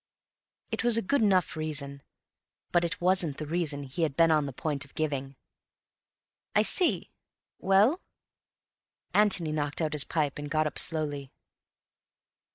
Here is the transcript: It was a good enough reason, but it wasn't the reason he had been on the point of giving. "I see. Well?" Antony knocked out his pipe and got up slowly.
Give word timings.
It 0.71 0.83
was 0.83 0.97
a 0.97 1.03
good 1.03 1.21
enough 1.21 1.55
reason, 1.55 2.01
but 2.71 2.83
it 2.83 2.99
wasn't 2.99 3.37
the 3.37 3.45
reason 3.45 3.83
he 3.83 4.01
had 4.01 4.15
been 4.17 4.31
on 4.31 4.47
the 4.47 4.51
point 4.51 4.83
of 4.83 4.95
giving. 4.95 5.35
"I 6.55 6.63
see. 6.63 7.11
Well?" 7.59 8.01
Antony 9.13 9.51
knocked 9.51 9.79
out 9.79 9.93
his 9.93 10.03
pipe 10.05 10.39
and 10.39 10.49
got 10.49 10.65
up 10.65 10.79
slowly. 10.79 11.31